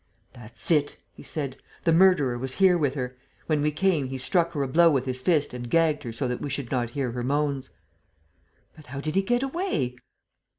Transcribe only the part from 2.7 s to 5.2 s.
with her. When we came, he struck her a blow with